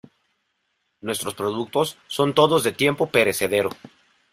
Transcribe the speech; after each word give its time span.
Nuestros 1.01 1.35
productos 1.35 1.95
son 2.07 2.33
todos 2.33 2.63
de 2.63 2.71
tiempo 2.71 3.11
perecedero. 3.11 3.69